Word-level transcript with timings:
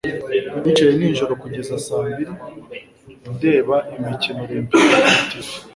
nicaye 0.61 0.91
nijoro 0.99 1.33
kugeza 1.41 1.73
saa 1.85 2.05
mbiri 2.09 2.33
ndeba 3.35 3.75
imikino 3.95 4.39
olempike 4.45 4.81
kuri 4.89 5.01
tv 5.31 5.45